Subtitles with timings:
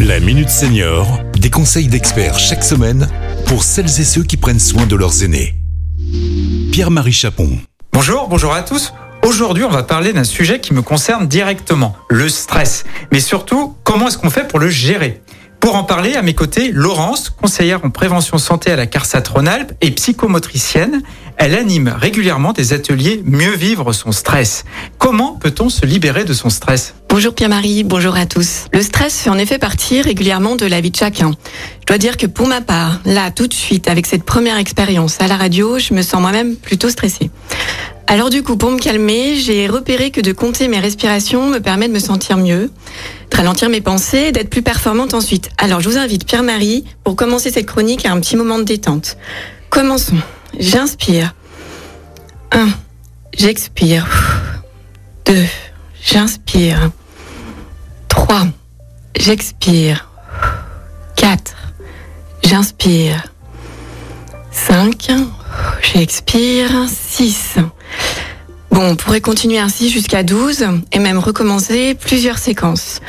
[0.00, 3.08] La Minute Senior, des conseils d'experts chaque semaine
[3.46, 5.54] pour celles et ceux qui prennent soin de leurs aînés.
[6.70, 7.58] Pierre-Marie Chapon.
[7.92, 8.92] Bonjour, bonjour à tous.
[9.22, 12.84] Aujourd'hui, on va parler d'un sujet qui me concerne directement, le stress.
[13.10, 15.22] Mais surtout, comment est-ce qu'on fait pour le gérer?
[15.60, 19.72] Pour en parler, à mes côtés, Laurence, conseillère en prévention santé à la CARSAT Rhône-Alpes
[19.80, 21.02] et psychomotricienne.
[21.38, 24.64] Elle anime régulièrement des ateliers Mieux vivre son stress.
[24.98, 28.66] Comment peut-on se libérer de son stress Bonjour Pierre-Marie, bonjour à tous.
[28.72, 31.32] Le stress fait en effet partie régulièrement de la vie de chacun.
[31.80, 35.20] Je dois dire que pour ma part, là, tout de suite, avec cette première expérience
[35.20, 37.30] à la radio, je me sens moi-même plutôt stressée.
[38.08, 41.88] Alors du coup, pour me calmer, j'ai repéré que de compter mes respirations me permet
[41.88, 42.70] de me sentir mieux,
[43.30, 45.50] de ralentir mes pensées, d'être plus performante ensuite.
[45.58, 49.16] Alors je vous invite, Pierre-Marie, pour commencer cette chronique à un petit moment de détente.
[49.70, 50.16] Commençons.
[50.58, 51.34] J'inspire.
[52.52, 52.68] 1.
[53.36, 54.06] J'expire.
[55.24, 55.34] 2.
[56.00, 56.90] J'inspire.
[58.08, 58.46] 3.
[59.18, 60.08] J'expire.
[61.16, 61.56] 4.
[62.44, 63.24] J'inspire.
[64.52, 65.10] 5.
[65.82, 66.70] J'expire.
[66.88, 67.56] 6.
[68.78, 73.00] On pourrait continuer ainsi jusqu'à 12 et même recommencer plusieurs séquences.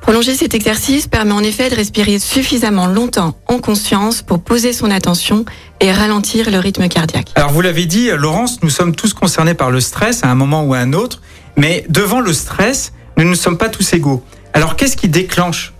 [0.00, 4.88] Prolonger cet exercice permet en effet de respirer suffisamment longtemps en conscience pour poser son
[4.88, 5.44] attention
[5.80, 7.32] et ralentir le rythme cardiaque.
[7.34, 10.64] Alors vous l'avez dit, Laurence, nous sommes tous concernés par le stress à un moment
[10.64, 11.20] ou à un autre,
[11.56, 14.22] mais devant le stress, nous ne sommes pas tous égaux.
[14.52, 15.74] Alors qu'est-ce qui déclenche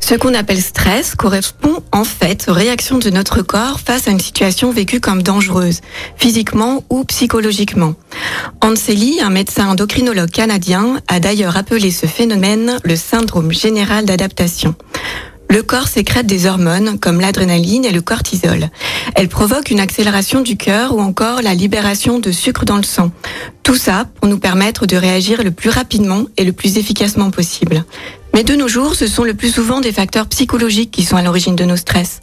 [0.00, 4.20] Ce qu'on appelle stress correspond en fait aux réactions de notre corps face à une
[4.20, 5.80] situation vécue comme dangereuse,
[6.16, 7.94] physiquement ou psychologiquement.
[8.60, 14.74] Hans Selye, un médecin endocrinologue canadien, a d'ailleurs appelé ce phénomène le syndrome général d'adaptation.
[15.50, 18.70] Le corps sécrète des hormones comme l'adrénaline et le cortisol.
[19.16, 23.10] Elles provoquent une accélération du cœur ou encore la libération de sucre dans le sang.
[23.64, 27.84] Tout ça pour nous permettre de réagir le plus rapidement et le plus efficacement possible.
[28.32, 31.22] Mais de nos jours, ce sont le plus souvent des facteurs psychologiques qui sont à
[31.22, 32.20] l'origine de nos stress.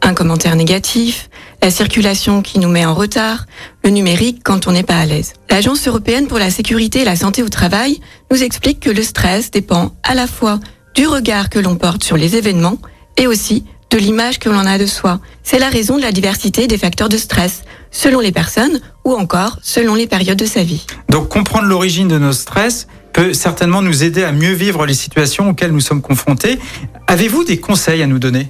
[0.00, 3.46] Un commentaire négatif, la circulation qui nous met en retard,
[3.82, 5.32] le numérique quand on n'est pas à l'aise.
[5.50, 9.50] L'Agence européenne pour la sécurité et la santé au travail nous explique que le stress
[9.50, 10.60] dépend à la fois
[10.98, 12.76] du regard que l'on porte sur les événements
[13.16, 15.20] et aussi de l'image que l'on a de soi.
[15.44, 19.60] C'est la raison de la diversité des facteurs de stress, selon les personnes ou encore
[19.62, 20.84] selon les périodes de sa vie.
[21.08, 25.50] Donc comprendre l'origine de nos stress peut certainement nous aider à mieux vivre les situations
[25.50, 26.58] auxquelles nous sommes confrontés.
[27.06, 28.48] Avez-vous des conseils à nous donner?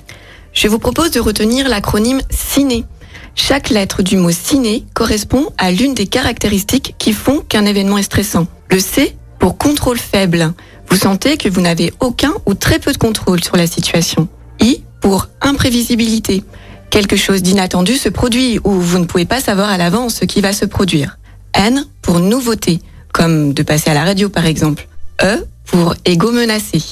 [0.55, 2.85] Je vous propose de retenir l'acronyme CINE.
[3.35, 8.05] Chaque lettre du mot ciné correspond à l'une des caractéristiques qui font qu'un événement est
[8.05, 8.47] stressant.
[8.71, 10.53] Le C pour contrôle faible.
[10.91, 14.29] Vous sentez que vous n'avez aucun ou très peu de contrôle sur la situation.
[14.61, 16.43] I pour imprévisibilité.
[16.91, 20.41] Quelque chose d'inattendu se produit ou vous ne pouvez pas savoir à l'avance ce qui
[20.41, 21.19] va se produire.
[21.55, 22.81] N pour nouveauté,
[23.13, 24.89] comme de passer à la radio par exemple.
[25.23, 26.83] E pour ego menacé.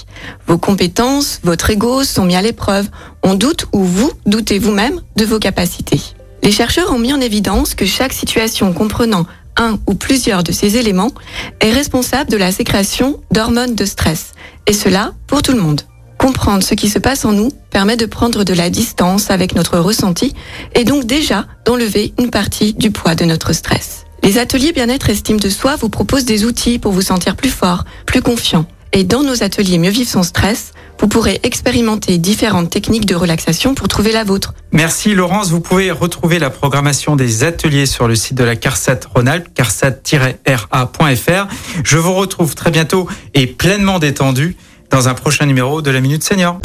[0.47, 2.89] Vos compétences, votre ego sont mis à l'épreuve.
[3.23, 6.01] On doute ou vous doutez vous-même de vos capacités.
[6.43, 10.77] Les chercheurs ont mis en évidence que chaque situation comprenant un ou plusieurs de ces
[10.77, 11.13] éléments
[11.61, 14.33] est responsable de la sécrétion d'hormones de stress.
[14.67, 15.83] Et cela pour tout le monde.
[16.19, 19.79] Comprendre ce qui se passe en nous permet de prendre de la distance avec notre
[19.79, 20.35] ressenti
[20.75, 24.07] et donc déjà d'enlever une partie du poids de notre stress.
[24.23, 27.85] Les ateliers bien-être estime de soi vous proposent des outils pour vous sentir plus fort,
[28.07, 28.67] plus confiant.
[28.93, 33.75] Et dans nos ateliers Mieux vivre son stress, vous pourrez expérimenter différentes techniques de relaxation
[33.75, 34.55] pour trouver la vôtre.
[34.73, 39.01] Merci Laurence, vous pouvez retrouver la programmation des ateliers sur le site de la CARSAT
[39.15, 41.47] Rhône-Alpes, carsat-ra.fr.
[41.85, 44.57] Je vous retrouve très bientôt et pleinement détendu
[44.91, 46.61] dans un prochain numéro de la Minute Senior.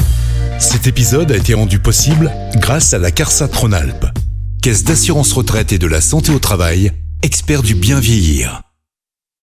[0.60, 4.06] Cet épisode a été rendu possible grâce à la CARSAT Rhône-Alpes,
[4.62, 6.92] Caisse d'assurance retraite et de la santé au travail,
[7.24, 8.62] expert du bien vieillir.